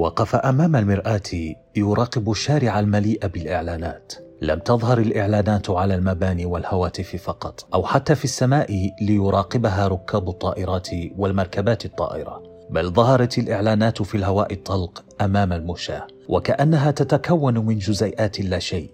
وقف 0.00 0.36
أمام 0.36 0.76
المرآة 0.76 1.54
يراقب 1.76 2.30
الشارع 2.30 2.80
المليء 2.80 3.26
بالإعلانات. 3.26 4.12
لم 4.42 4.58
تظهر 4.58 4.98
الإعلانات 4.98 5.70
على 5.70 5.94
المباني 5.94 6.46
والهواتف 6.46 7.16
فقط 7.16 7.68
أو 7.74 7.84
حتى 7.84 8.14
في 8.14 8.24
السماء 8.24 8.90
ليراقبها 9.00 9.88
ركاب 9.88 10.28
الطائرات 10.28 10.88
والمركبات 11.18 11.84
الطائرة. 11.84 12.42
بل 12.70 12.90
ظهرت 12.90 13.38
الإعلانات 13.38 14.02
في 14.02 14.16
الهواء 14.16 14.52
الطلق 14.52 15.04
أمام 15.20 15.52
المشاة 15.52 16.06
وكأنها 16.28 16.90
تتكون 16.90 17.58
من 17.58 17.78
جزيئات 17.78 18.40
لا 18.40 18.58
شيء. 18.58 18.90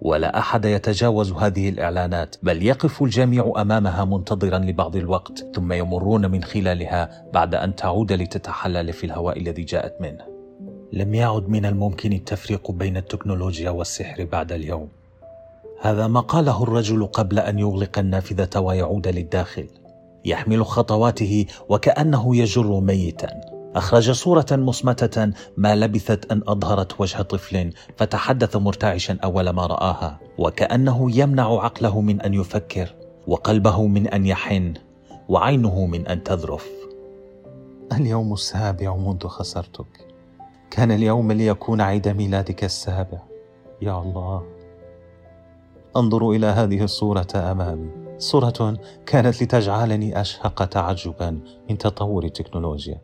ولا 0.00 0.38
أحد 0.38 0.64
يتجاوز 0.64 1.32
هذه 1.32 1.68
الإعلانات 1.68 2.36
بل 2.42 2.62
يقف 2.62 3.02
الجميع 3.02 3.52
أمامها 3.56 4.04
منتظرا 4.04 4.58
لبعض 4.58 4.96
الوقت 4.96 5.46
ثم 5.54 5.72
يمرون 5.72 6.30
من 6.30 6.44
خلالها 6.44 7.30
بعد 7.32 7.54
أن 7.54 7.74
تعود 7.74 8.12
لتتحلل 8.12 8.92
في 8.92 9.04
الهواء 9.04 9.38
الذي 9.38 9.62
جاءت 9.62 10.00
منه. 10.00 10.37
لم 10.92 11.14
يعد 11.14 11.48
من 11.48 11.66
الممكن 11.66 12.12
التفريق 12.12 12.70
بين 12.70 12.96
التكنولوجيا 12.96 13.70
والسحر 13.70 14.24
بعد 14.24 14.52
اليوم. 14.52 14.88
هذا 15.80 16.06
ما 16.06 16.20
قاله 16.20 16.62
الرجل 16.62 17.06
قبل 17.06 17.38
أن 17.38 17.58
يغلق 17.58 17.98
النافذة 17.98 18.60
ويعود 18.60 19.08
للداخل. 19.08 19.68
يحمل 20.24 20.66
خطواته 20.66 21.46
وكأنه 21.68 22.36
يجر 22.36 22.80
ميتا. 22.80 23.40
أخرج 23.74 24.10
صورة 24.10 24.46
مصمتة 24.50 25.32
ما 25.56 25.76
لبثت 25.76 26.32
أن 26.32 26.42
أظهرت 26.46 27.00
وجه 27.00 27.22
طفل 27.22 27.72
فتحدث 27.96 28.56
مرتعشا 28.56 29.18
أول 29.24 29.50
ما 29.50 29.66
رآها 29.66 30.20
وكأنه 30.38 31.18
يمنع 31.18 31.64
عقله 31.64 32.00
من 32.00 32.20
أن 32.20 32.34
يفكر 32.34 32.94
وقلبه 33.26 33.86
من 33.86 34.08
أن 34.08 34.26
يحن 34.26 34.74
وعينه 35.28 35.86
من 35.86 36.06
أن 36.06 36.22
تذرف. 36.22 36.68
اليوم 37.92 38.32
السابع 38.32 38.96
منذ 38.96 39.26
خسرتك. 39.26 40.08
كان 40.70 40.90
اليوم 40.90 41.32
ليكون 41.32 41.80
عيد 41.80 42.08
ميلادك 42.08 42.64
السابع. 42.64 43.18
يا 43.82 44.02
الله. 44.02 44.42
انظر 45.96 46.30
إلى 46.30 46.46
هذه 46.46 46.84
الصورة 46.84 47.26
أمامي. 47.34 47.90
صورة 48.18 48.76
كانت 49.06 49.42
لتجعلني 49.42 50.20
أشهق 50.20 50.64
تعجبا 50.64 51.40
من 51.70 51.78
تطور 51.78 52.24
التكنولوجيا. 52.24 53.00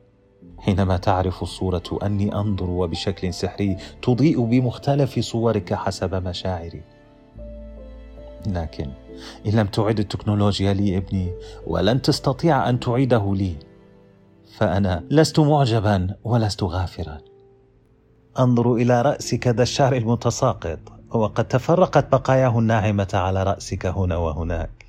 حينما 0.59 0.97
تعرف 0.97 1.43
الصورة 1.43 1.99
أني 2.03 2.35
أنظر 2.35 2.71
وبشكل 2.71 3.35
سحري 3.35 3.77
تضيء 4.03 4.45
بمختلف 4.45 5.19
صورك 5.19 5.75
حسب 5.75 6.15
مشاعري. 6.15 6.83
لكن 8.47 8.91
إن 9.47 9.53
لم 9.53 9.67
تعد 9.67 9.99
التكنولوجيا 9.99 10.73
لي 10.73 10.97
ابني 10.97 11.33
ولن 11.67 12.03
تستطيع 12.03 12.69
أن 12.69 12.81
تعيده 12.81 13.35
لي 13.35 13.55
فأنا 14.57 15.05
لست 15.11 15.41
معجبا 15.41 16.17
ولست 16.25 16.63
غافرا. 16.63 17.34
أنظر 18.39 18.75
إلى 18.75 19.03
رأسك 19.03 19.49
ذا 19.49 19.63
الشعر 19.63 19.97
المتساقط 19.97 20.79
وقد 21.11 21.49
تفرقت 21.49 22.13
بقاياه 22.13 22.59
الناعمة 22.59 23.09
على 23.15 23.43
رأسك 23.43 23.87
هنا 23.87 24.17
وهناك. 24.17 24.87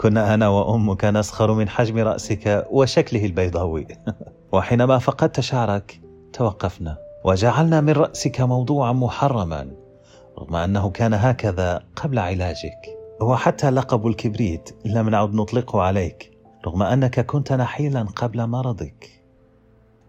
كنا 0.00 0.34
أنا 0.34 0.48
وأمك 0.48 1.04
نسخر 1.04 1.52
من 1.52 1.68
حجم 1.68 1.98
رأسك 1.98 2.66
وشكله 2.70 3.24
البيضاوي. 3.24 3.86
وحينما 4.52 4.98
فقدت 4.98 5.40
شعرك 5.40 6.00
توقفنا 6.32 6.96
وجعلنا 7.24 7.80
من 7.80 7.92
رأسك 7.92 8.40
موضوعا 8.40 8.92
محرما 8.92 9.70
رغم 10.38 10.56
أنه 10.56 10.90
كان 10.90 11.14
هكذا 11.14 11.82
قبل 11.96 12.18
علاجك. 12.18 12.98
وحتى 13.20 13.70
لقب 13.70 14.06
الكبريت 14.06 14.70
لم 14.84 15.08
نعد 15.08 15.34
نطلقه 15.34 15.82
عليك 15.82 16.30
رغم 16.66 16.82
أنك 16.82 17.20
كنت 17.20 17.52
نحيلا 17.52 18.02
قبل 18.02 18.46
مرضك. 18.46 19.23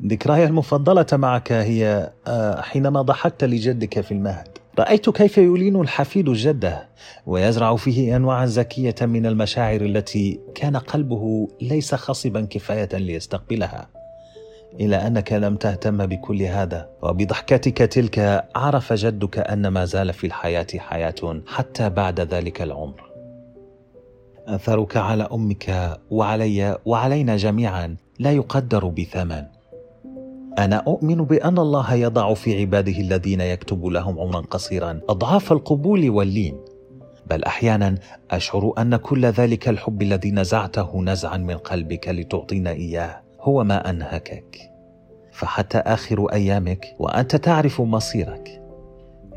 ذكراي 0.03 0.45
المفضلة 0.45 1.06
معك 1.13 1.51
هي 1.51 2.11
آه، 2.28 2.61
حينما 2.61 3.01
ضحكت 3.01 3.44
لجدك 3.44 4.01
في 4.01 4.11
المهد. 4.11 4.47
رأيت 4.79 5.09
كيف 5.09 5.38
يلين 5.38 5.75
الحفيد 5.81 6.29
جده 6.29 6.89
ويزرع 7.25 7.75
فيه 7.75 8.16
أنواعا 8.16 8.45
زكية 8.45 8.95
من 9.01 9.25
المشاعر 9.25 9.81
التي 9.81 10.39
كان 10.56 10.78
قلبه 10.78 11.47
ليس 11.61 11.95
خصبا 11.95 12.47
كفاية 12.50 12.89
ليستقبلها. 12.94 13.89
إلى 14.79 14.95
أنك 14.95 15.33
لم 15.33 15.56
تهتم 15.56 16.06
بكل 16.06 16.41
هذا 16.41 16.89
وبضحكتك 17.01 17.77
تلك 17.77 18.45
عرف 18.56 18.94
جدك 18.94 19.38
أن 19.38 19.67
ما 19.67 19.85
زال 19.85 20.13
في 20.13 20.27
الحياة 20.27 20.67
حياة 20.77 21.41
حتى 21.47 21.89
بعد 21.89 22.19
ذلك 22.19 22.62
العمر. 22.62 23.12
أثرك 24.47 24.97
على 24.97 25.27
أمك 25.33 25.97
وعلي 26.09 26.77
وعلينا 26.85 27.38
جميعا 27.38 27.95
لا 28.19 28.31
يقدر 28.31 28.88
بثمن. 28.88 29.44
أنا 30.60 30.76
أؤمن 30.76 31.16
بأن 31.16 31.58
الله 31.58 31.94
يضع 31.94 32.34
في 32.34 32.62
عباده 32.62 32.92
الذين 32.92 33.42
يكتب 33.42 33.86
لهم 33.86 34.20
عمرا 34.20 34.42
قصيرا 34.42 35.02
أضعاف 35.10 35.52
القبول 35.52 36.10
واللين. 36.10 36.58
بل 37.30 37.44
أحيانا 37.44 37.96
أشعر 38.32 38.74
أن 38.78 38.96
كل 38.96 39.26
ذلك 39.26 39.70
الحب 39.70 40.02
الذي 40.02 40.32
نزعته 40.32 41.02
نزعا 41.02 41.38
من 41.38 41.58
قلبك 41.58 42.08
لتعطينا 42.08 42.72
إياه 42.72 43.22
هو 43.42 43.64
ما 43.64 43.90
أنهكك. 43.90 44.58
فحتى 45.32 45.78
آخر 45.78 46.26
أيامك 46.26 46.86
وأنت 47.00 47.36
تعرف 47.36 47.82
مصيرك. 47.82 48.62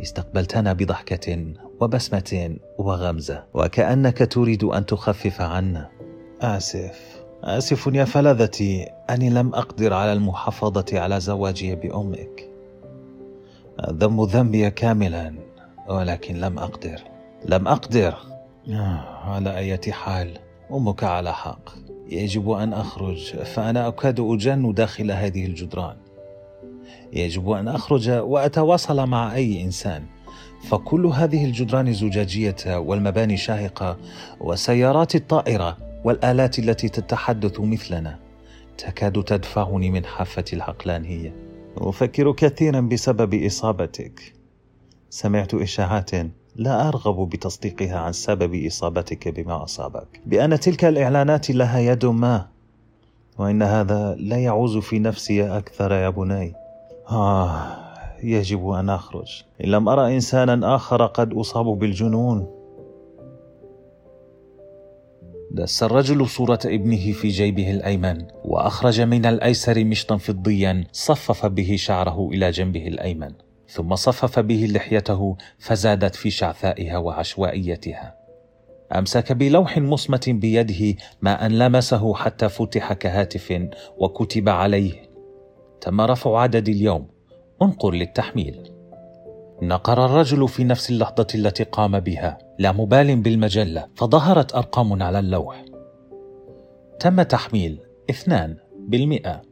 استقبلتنا 0.02 0.72
بضحكة 0.72 1.54
وبسمة 1.80 2.56
وغمزة 2.78 3.44
وكأنك 3.54 4.32
تريد 4.32 4.64
أن 4.64 4.86
تخفف 4.86 5.40
عنا. 5.40 5.88
آسف. 6.40 7.17
آسف 7.44 7.86
يا 7.92 8.04
فلذتي 8.04 8.86
أني 9.10 9.30
لم 9.30 9.54
أقدر 9.54 9.94
على 9.94 10.12
المحافظة 10.12 10.84
على 10.92 11.20
زواجي 11.20 11.74
بأمك. 11.74 12.48
الذنب 13.88 14.20
ذنبي 14.20 14.70
كاملا 14.70 15.34
ولكن 15.88 16.36
لم 16.36 16.58
أقدر 16.58 17.00
لم 17.44 17.68
أقدر. 17.68 18.14
آه، 18.70 19.00
على 19.24 19.56
أي 19.56 19.92
حال 19.92 20.38
أمك 20.72 21.04
على 21.04 21.34
حق. 21.34 21.70
يجب 22.08 22.50
أن 22.50 22.72
أخرج 22.72 23.36
فأنا 23.36 23.88
أكاد 23.88 24.20
أجن 24.20 24.74
داخل 24.74 25.10
هذه 25.10 25.46
الجدران. 25.46 25.96
يجب 27.12 27.50
أن 27.50 27.68
أخرج 27.68 28.10
وأتواصل 28.10 29.06
مع 29.06 29.34
أي 29.34 29.64
إنسان. 29.64 30.04
فكل 30.68 31.06
هذه 31.06 31.44
الجدران 31.44 31.88
الزجاجية 31.88 32.76
والمباني 32.76 33.34
الشاهقة 33.34 33.96
والسيارات 34.40 35.14
الطائرة. 35.14 35.87
والآلات 36.04 36.58
التي 36.58 36.88
تتحدث 36.88 37.60
مثلنا 37.60 38.18
تكاد 38.78 39.24
تدفعني 39.24 39.90
من 39.90 40.04
حافة 40.04 40.44
العقلانية 40.52 41.34
أفكر 41.76 42.32
كثيرا 42.32 42.80
بسبب 42.80 43.34
إصابتك. 43.34 44.34
سمعت 45.10 45.54
إشاعات 45.54 46.10
لا 46.56 46.88
أرغب 46.88 47.28
بتصديقها 47.28 47.98
عن 47.98 48.12
سبب 48.12 48.66
إصابتك 48.66 49.28
بما 49.28 49.64
أصابك. 49.64 50.20
بأن 50.26 50.60
تلك 50.60 50.84
الإعلانات 50.84 51.50
لها 51.50 51.78
يد 51.78 52.06
ما 52.06 52.46
وإن 53.38 53.62
هذا 53.62 54.14
لا 54.14 54.36
يعوز 54.36 54.76
في 54.78 54.98
نفسي 54.98 55.56
أكثر 55.58 55.92
يا 55.92 56.08
بني. 56.08 56.54
آه 57.10 57.76
يجب 58.22 58.68
أن 58.68 58.90
أخرج. 58.90 59.44
إن 59.64 59.68
لم 59.68 59.88
أرى 59.88 60.14
إنسانا 60.14 60.76
آخر 60.76 61.06
قد 61.06 61.34
أصاب 61.34 61.66
بالجنون. 61.66 62.57
دس 65.50 65.82
الرجل 65.82 66.28
صورة 66.28 66.58
ابنه 66.64 67.12
في 67.12 67.28
جيبه 67.28 67.70
الأيمن 67.70 68.26
وأخرج 68.44 69.00
من 69.00 69.26
الأيسر 69.26 69.84
مشطا 69.84 70.16
فضيا 70.16 70.84
صفف 70.92 71.46
به 71.46 71.76
شعره 71.78 72.28
إلى 72.32 72.50
جنبه 72.50 72.88
الأيمن. 72.88 73.32
ثم 73.68 73.94
صفف 73.94 74.38
به 74.38 74.68
لحيته 74.70 75.36
فزادت 75.58 76.14
في 76.14 76.30
شعثائها 76.30 76.98
وعشوائيتها. 76.98 78.16
أمسك 78.92 79.32
بلوح 79.32 79.78
مصمت 79.78 80.30
بيده 80.30 80.94
ما 81.22 81.46
أن 81.46 81.58
لمسه 81.58 82.14
حتى 82.14 82.48
فتح 82.48 82.92
كهاتف 82.92 83.68
وكتب 83.98 84.48
عليه. 84.48 84.92
تم 85.80 86.00
رفع 86.00 86.40
عدد 86.40 86.68
اليوم. 86.68 87.06
انقر 87.62 87.90
للتحميل. 87.90 88.77
نقر 89.62 90.04
الرجل 90.04 90.48
في 90.48 90.64
نفس 90.64 90.90
اللحظة 90.90 91.26
التي 91.34 91.64
قام 91.64 92.00
بها 92.00 92.38
لا 92.58 92.72
مبال 92.72 93.16
بالمجلة 93.16 93.86
فظهرت 93.96 94.54
أرقام 94.54 95.02
على 95.02 95.18
اللوح. 95.18 95.64
تم 97.00 97.22
تحميل 97.22 97.80
اثنان 98.10 98.56
بالمئة. 98.78 99.42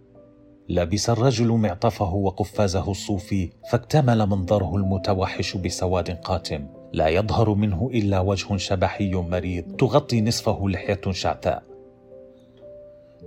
لبس 0.68 1.10
الرجل 1.10 1.52
معطفه 1.52 2.14
وقفازه 2.14 2.90
الصوفي 2.90 3.50
فاكتمل 3.70 4.26
منظره 4.26 4.76
المتوحش 4.76 5.56
بسواد 5.56 6.10
قاتم. 6.10 6.66
لا 6.92 7.08
يظهر 7.08 7.54
منه 7.54 7.90
إلا 7.94 8.20
وجه 8.20 8.56
شبحي 8.56 9.14
مريض 9.14 9.76
تغطي 9.76 10.20
نصفه 10.20 10.68
لحية 10.68 11.00
شعثاء. 11.10 11.62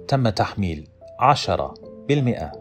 تم 0.07 0.29
تحميل 0.29 0.87
عشرة 1.19 1.73
بالمئة. 2.07 2.51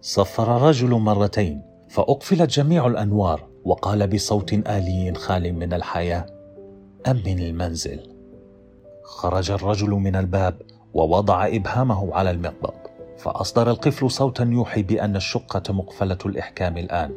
صفر 0.00 0.56
الرجل 0.56 0.90
مرتين. 0.90 1.69
فأقفلت 1.90 2.50
جميع 2.50 2.86
الأنوار 2.86 3.48
وقال 3.64 4.06
بصوت 4.06 4.52
آلي 4.52 5.14
خال 5.14 5.52
من 5.52 5.72
الحياة 5.72 6.26
أمن 7.06 7.38
المنزل. 7.38 8.00
خرج 9.04 9.50
الرجل 9.50 9.90
من 9.90 10.16
الباب 10.16 10.62
ووضع 10.94 11.46
إبهامه 11.46 12.14
على 12.14 12.30
المقبض 12.30 12.74
فأصدر 13.18 13.70
القفل 13.70 14.10
صوتا 14.10 14.44
يوحي 14.44 14.82
بأن 14.82 15.16
الشقة 15.16 15.72
مقفلة 15.72 16.18
الإحكام 16.26 16.78
الآن. 16.78 17.14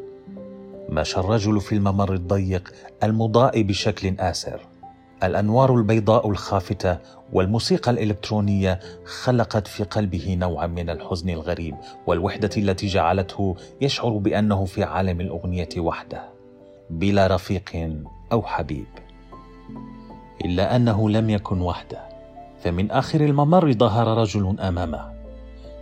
مشى 0.89 1.19
الرجل 1.19 1.61
في 1.61 1.75
الممر 1.75 2.13
الضيق 2.13 2.73
المضاء 3.03 3.61
بشكل 3.61 4.15
آسر. 4.19 4.61
الأنوار 5.23 5.75
البيضاء 5.75 6.29
الخافتة 6.29 6.97
والموسيقى 7.33 7.91
الإلكترونية 7.91 8.79
خلقت 9.05 9.67
في 9.67 9.83
قلبه 9.83 10.35
نوعا 10.39 10.67
من 10.67 10.89
الحزن 10.89 11.29
الغريب 11.29 11.75
والوحدة 12.07 12.49
التي 12.57 12.87
جعلته 12.87 13.55
يشعر 13.81 14.09
بأنه 14.09 14.65
في 14.65 14.83
عالم 14.83 15.21
الأغنية 15.21 15.69
وحده 15.77 16.29
بلا 16.89 17.27
رفيق 17.27 17.97
أو 18.31 18.41
حبيب. 18.41 18.85
إلا 20.45 20.75
أنه 20.75 21.09
لم 21.09 21.29
يكن 21.29 21.61
وحده 21.61 21.99
فمن 22.63 22.91
آخر 22.91 23.21
الممر 23.21 23.73
ظهر 23.73 24.07
رجل 24.17 24.59
أمامه. 24.59 25.13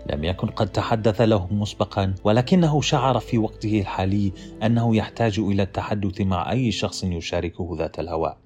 لم 0.09 0.23
يكن 0.23 0.47
قد 0.47 0.67
تحدث 0.67 1.21
له 1.21 1.47
مسبقا 1.51 2.13
ولكنه 2.23 2.81
شعر 2.81 3.19
في 3.19 3.38
وقته 3.38 3.79
الحالي 3.79 4.31
أنه 4.63 4.95
يحتاج 4.95 5.39
إلى 5.39 5.63
التحدث 5.63 6.21
مع 6.21 6.51
أي 6.51 6.71
شخص 6.71 7.03
يشاركه 7.03 7.75
ذات 7.79 7.99
الهواء. 7.99 8.38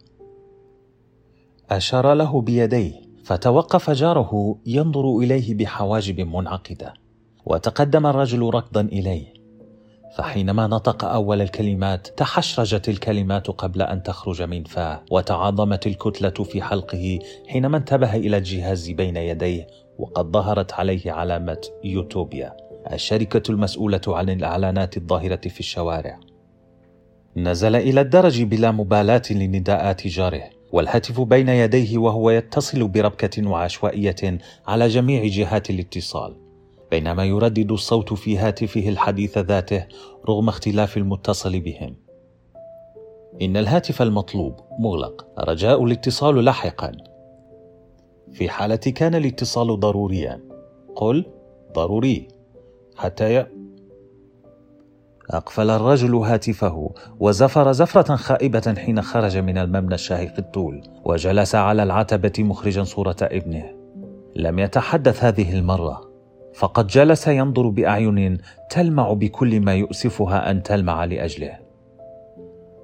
أشار 1.71 2.13
له 2.13 2.41
بيديه 2.41 2.93
فتوقف 3.23 3.89
جاره 3.89 4.57
ينظر 4.65 5.17
إليه 5.17 5.55
بحواجب 5.55 6.19
منعقدة 6.19 6.93
وتقدم 7.45 8.05
الرجل 8.05 8.49
ركضا 8.53 8.81
إليه 8.81 9.33
فحينما 10.17 10.67
نطق 10.67 11.05
أول 11.05 11.41
الكلمات 11.41 12.07
تحشرجت 12.07 12.89
الكلمات 12.89 13.47
قبل 13.47 13.81
أن 13.81 14.03
تخرج 14.03 14.41
من 14.41 14.63
فاه 14.63 15.03
وتعاظمت 15.11 15.87
الكتلة 15.87 16.43
في 16.43 16.61
حلقه 16.61 17.19
حينما 17.47 17.77
انتبه 17.77 18.15
إلى 18.15 18.37
الجهاز 18.37 18.89
بين 18.89 19.17
يديه 19.17 19.67
وقد 19.99 20.31
ظهرت 20.31 20.73
عليه 20.73 21.11
علامة 21.11 21.61
يوتوبيا 21.83 22.57
الشركة 22.93 23.51
المسؤولة 23.51 24.01
عن 24.07 24.29
الإعلانات 24.29 24.97
الظاهرة 24.97 25.47
في 25.47 25.59
الشوارع. 25.59 26.19
نزل 27.37 27.75
إلى 27.75 28.01
الدرج 28.01 28.43
بلا 28.43 28.71
مبالاة 28.71 29.21
لنداءات 29.31 30.07
جاره 30.07 30.54
والهاتف 30.71 31.21
بين 31.21 31.49
يديه 31.49 31.97
وهو 31.97 32.29
يتصل 32.29 32.87
بربكة 32.87 33.47
وعشوائية 33.49 34.39
على 34.67 34.87
جميع 34.87 35.25
جهات 35.25 35.69
الاتصال 35.69 36.45
بينما 36.91 37.25
يردد 37.25 37.71
الصوت 37.71 38.13
في 38.13 38.37
هاتفه 38.37 38.89
الحديث 38.89 39.37
ذاته 39.37 39.85
رغم 40.29 40.49
اختلاف 40.49 40.97
المتصل 40.97 41.59
بهم. 41.59 41.95
إن 43.41 43.57
الهاتف 43.57 44.01
المطلوب 44.01 44.59
مغلق. 44.79 45.27
رجاء 45.39 45.83
الاتصال 45.83 46.45
لاحقا. 46.45 46.91
في 48.31 48.49
حالة 48.49 48.75
كان 48.75 49.15
الاتصال 49.15 49.79
ضروريا. 49.79 50.41
قل 50.95 51.25
ضروري. 51.73 52.27
حتى 52.95 53.39
ي... 53.39 53.45
أقفل 55.29 55.69
الرجل 55.69 56.15
هاتفه 56.15 56.93
وزفر 57.19 57.71
زفرة 57.71 58.15
خائبة 58.15 58.75
حين 58.77 59.01
خرج 59.01 59.37
من 59.37 59.57
المبنى 59.57 59.95
الشاهق 59.95 60.33
الطول 60.37 60.83
وجلس 61.03 61.55
على 61.55 61.83
العتبة 61.83 62.33
مخرجا 62.39 62.83
صورة 62.83 63.15
ابنه. 63.21 63.65
لم 64.35 64.59
يتحدث 64.59 65.23
هذه 65.23 65.59
المرة 65.59 66.01
فقد 66.53 66.87
جلس 66.87 67.27
ينظر 67.27 67.69
بأعين 67.69 68.37
تلمع 68.69 69.13
بكل 69.13 69.59
ما 69.59 69.75
يؤسفها 69.75 70.51
أن 70.51 70.63
تلمع 70.63 71.05
لأجله. 71.05 71.59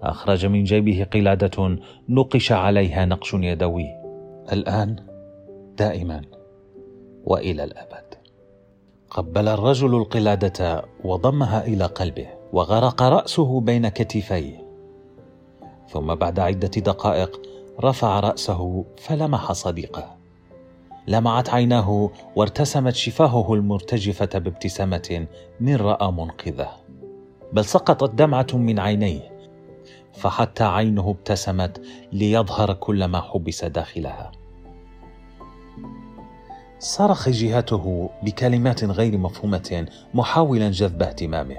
أخرج 0.04 0.46
من 0.46 0.64
جيبه 0.64 1.08
قلادة 1.14 1.78
نقش 2.10 2.52
عليها 2.52 3.06
نقش 3.06 3.34
يدوي. 3.34 3.88
الآن 4.52 4.96
دائما 5.78 6.22
وإلى 7.24 7.64
الأبد. 7.64 8.21
قبل 9.12 9.48
الرجل 9.48 9.96
القلادة 9.96 10.86
وضمها 11.04 11.66
إلى 11.66 11.86
قلبه 11.86 12.28
وغرق 12.54 13.02
رأسه 13.04 13.60
بين 13.60 13.88
كتفيه. 13.88 14.68
ثم 15.90 16.16
بعد 16.16 16.40
عدة 16.40 16.68
دقائق 16.68 17.42
رفع 17.81 18.19
رأسه 18.19 18.86
فلمح 18.98 19.52
صديقه. 19.52 20.16
لمعت 21.08 21.50
عيناه 21.50 22.10
وارتسمت 22.36 22.96
شفاهه 22.96 23.54
المرتجفة 23.54 24.40
بابتسامة 24.40 25.28
من 25.60 25.75
رأى 25.75 26.12
منقذه. 26.12 26.69
بل 27.54 27.66
سقطت 27.66 28.16
دمعة 28.16 28.48
من 28.54 28.80
عينيه 28.80 29.31
فحتى 30.13 30.63
عينه 30.63 31.10
ابتسمت 31.10 31.81
ليظهر 32.12 32.74
كل 32.74 33.06
ما 33.06 33.22
حبس 33.22 33.66
داخلها. 33.66 34.31
صرخ 36.81 37.30
جهته 37.30 38.10
بكلمات 38.24 38.83
غير 38.83 39.18
مفهومة 39.18 39.88
محاولا 40.13 40.72
جذب 40.72 41.04
اهتمامه. 41.04 41.57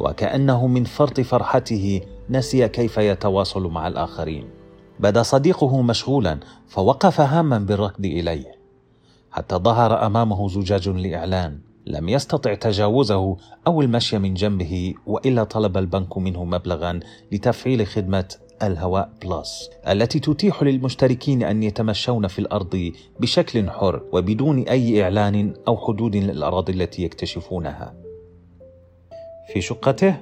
وكأنه 0.00 0.66
من 0.66 0.84
فرط 0.84 1.20
فرحته 1.20 2.00
نسي 2.30 2.68
كيف 2.68 2.98
يتواصل 2.98 3.70
مع 3.70 3.88
الآخرين. 3.88 4.44
بدا 5.00 5.22
صديقه 5.22 5.82
مشغولا 5.82 6.38
فوقف 6.68 7.20
هاما 7.20 7.58
بالركض 7.58 8.04
إليه. 8.04 8.58
حتى 9.30 9.56
ظهر 9.56 10.06
أمامه 10.06 10.48
زجاج 10.48 10.88
لإعلان. 10.88 11.58
لم 11.86 12.08
يستطع 12.08 12.54
تجاوزه 12.54 13.36
أو 13.66 13.80
المشي 13.80 14.18
من 14.18 14.34
جنبه 14.34 14.94
وإلا 15.06 15.44
طلب 15.44 15.76
البنك 15.76 16.18
منه 16.18 16.44
مبلغا 16.44 17.00
لتفعيل 17.32 17.86
خدمة 17.86 18.34
الهواء 18.62 19.10
بلس 19.24 19.70
التي 19.88 20.20
تتيح 20.20 20.62
للمشتركين 20.62 21.42
أن 21.42 21.62
يتمشون 21.62 22.26
في 22.26 22.38
الأرض 22.38 22.92
بشكل 23.20 23.70
حر 23.70 24.02
وبدون 24.12 24.58
أي 24.58 25.02
إعلان 25.02 25.54
أو 25.68 25.76
حدود 25.76 26.16
للأراضي 26.16 26.72
التي 26.72 27.02
يكتشفونها. 27.02 27.94
في 29.52 29.60
شقته 29.60 30.16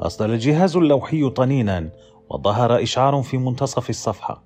أصدر 0.00 0.32
الجهاز 0.32 0.76
اللوحي 0.76 1.30
طنينا 1.30 1.90
وظهر 2.30 2.82
إشعار 2.82 3.22
في 3.22 3.38
منتصف 3.38 3.90
الصفحة. 3.90 4.42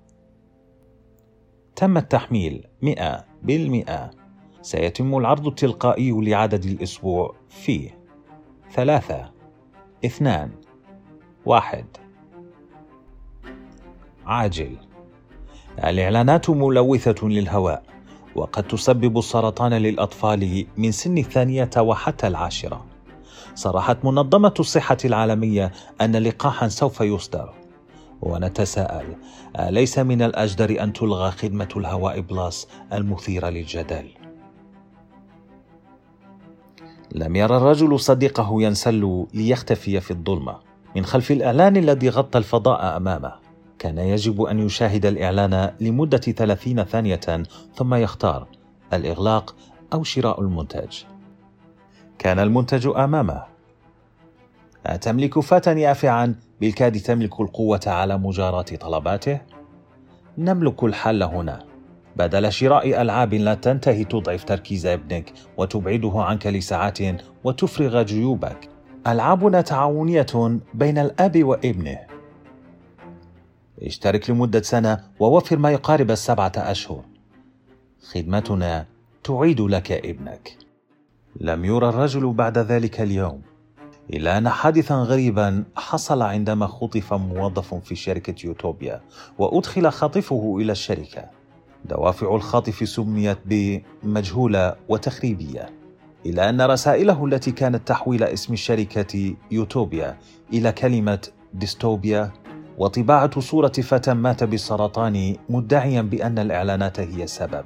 تم 1.75 1.97
التحميل 1.97 2.67
100 2.81 3.25
بالمئة 3.43 4.11
سيتم 4.61 5.17
العرض 5.17 5.47
التلقائي 5.47 6.11
لعدد 6.11 6.65
الأسبوع 6.65 7.35
فيه 7.49 7.99
ثلاثة 8.71 9.31
اثنان 10.05 10.51
واحد 11.45 11.85
عاجل. 14.27 14.77
الإعلانات 15.83 16.49
ملوثة 16.49 17.27
للهواء 17.27 17.83
وقد 18.35 18.63
تسبب 18.63 19.17
السرطان 19.17 19.73
للأطفال 19.73 20.65
من 20.77 20.91
سن 20.91 21.17
الثانية 21.17 21.69
وحتى 21.77 22.27
العاشرة. 22.27 22.85
صرحت 23.55 24.05
منظمة 24.05 24.53
الصحة 24.59 24.97
العالمية 25.05 25.71
أن 26.01 26.15
لقاحا 26.15 26.67
سوف 26.67 27.01
يصدر. 27.01 27.53
ونتساءل 28.21 29.15
أليس 29.59 29.99
من 29.99 30.21
الأجدر 30.21 30.83
أن 30.83 30.93
تلغى 30.93 31.31
خدمة 31.31 31.69
الهواء 31.77 32.19
بلاس 32.19 32.67
المثيرة 32.93 33.49
للجدل؟ 33.49 34.09
لم 37.11 37.35
يرى 37.35 37.57
الرجل 37.57 37.99
صديقه 37.99 38.61
ينسل 38.61 39.25
ليختفي 39.33 39.99
في 39.99 40.11
الظلمة. 40.11 40.59
من 40.95 41.05
خلف 41.05 41.31
الإعلان 41.31 41.77
الذي 41.77 42.09
غطى 42.09 42.37
الفضاء 42.37 42.97
أمامه 42.97 43.46
كان 43.79 43.97
يجب 43.97 44.41
أن 44.41 44.59
يشاهد 44.59 45.05
الإعلان 45.05 45.71
لمدة 45.79 46.17
30 46.17 46.83
ثانية 46.83 47.43
ثم 47.75 47.93
يختار 47.93 48.47
الإغلاق 48.93 49.55
أو 49.93 50.03
شراء 50.03 50.41
المنتج. 50.41 51.03
كان 52.19 52.39
المنتج 52.39 52.87
أمامه. 52.87 53.43
أتملك 54.85 55.39
فتى 55.39 55.79
يافعا 55.81 56.35
بالكاد 56.61 56.99
تملك 56.99 57.39
القوة 57.39 57.81
على 57.87 58.17
مجاراة 58.17 58.61
طلباته؟ 58.61 59.41
نملك 60.37 60.83
الحل 60.83 61.23
هنا. 61.23 61.63
بدل 62.15 62.51
شراء 62.53 63.01
ألعاب 63.01 63.33
لا 63.33 63.53
تنتهي 63.53 64.03
تضعف 64.03 64.43
تركيز 64.43 64.85
ابنك 64.85 65.33
وتبعده 65.57 66.11
عنك 66.15 66.47
لساعات 66.47 66.99
وتفرغ 67.43 68.03
جيوبك. 68.03 68.69
ألعابنا 69.07 69.61
تعاونية 69.61 70.59
بين 70.73 70.97
الأب 70.97 71.43
وابنه. 71.43 72.06
اشترك 73.83 74.29
لمدة 74.29 74.61
سنة 74.61 75.03
ووفر 75.19 75.57
ما 75.57 75.71
يقارب 75.71 76.11
السبعة 76.11 76.51
أشهر. 76.57 77.03
خدمتنا 78.11 78.85
تعيد 79.23 79.61
لك 79.61 79.91
ابنك. 79.91 80.57
لم 81.41 81.65
يرى 81.65 81.89
الرجل 81.89 82.33
بعد 82.33 82.57
ذلك 82.57 83.01
اليوم. 83.01 83.41
إلا 84.13 84.37
أن 84.37 84.49
حادثا 84.49 84.95
غريبا 84.95 85.63
حصل 85.75 86.21
عندما 86.21 86.67
خطف 86.67 87.13
موظف 87.13 87.73
في 87.73 87.95
شركة 87.95 88.45
يوتوبيا 88.45 89.01
وأدخل 89.37 89.91
خاطفه 89.91 90.57
إلى 90.61 90.71
الشركة. 90.71 91.29
دوافع 91.85 92.35
الخاطف 92.35 92.89
سميت 92.89 93.37
بمجهولة 93.45 94.75
وتخريبية. 94.89 95.69
إلا 96.25 96.49
أن 96.49 96.61
رسائله 96.61 97.25
التي 97.25 97.51
كانت 97.51 97.87
تحويل 97.87 98.23
اسم 98.23 98.53
الشركة 98.53 99.35
يوتوبيا 99.51 100.17
إلى 100.53 100.71
كلمة 100.71 101.27
ديستوبيا 101.53 102.31
وطباعة 102.77 103.39
صورة 103.39 103.71
فتى 103.71 104.13
مات 104.13 104.43
بالسرطان 104.43 105.35
مدعيا 105.49 106.01
بأن 106.01 106.39
الإعلانات 106.39 106.99
هي 106.99 107.23
السبب. 107.23 107.65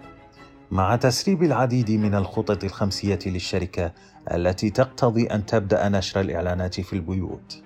مع 0.72 0.96
تسريب 0.96 1.44
العديد 1.44 1.92
من 1.92 2.16
الخطط 2.16 2.64
الخمسية 2.64 3.20
للشركة 3.26 3.92
التي 4.32 4.70
تقتضي 4.70 5.28
أن 5.28 5.46
تبدأ 5.46 5.90
نشر 5.90 6.22
الإعلانات 6.22 6.82
في 6.82 6.94
البيوت. 6.94 7.64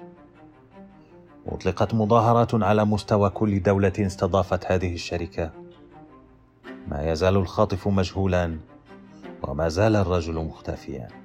أطلقت 1.47 1.93
مظاهرات 1.93 2.55
على 2.55 2.85
مستوى 2.85 3.29
كل 3.29 3.61
دولة 3.61 3.93
استضافت 3.99 4.71
هذه 4.71 4.93
الشركة. 4.93 5.51
ما 6.87 7.11
يزال 7.11 7.35
الخاطف 7.35 7.87
مجهولا 7.87 8.57
وما 9.43 9.69
زال 9.69 9.95
الرجل 9.95 10.33
مختفيا. 10.33 11.24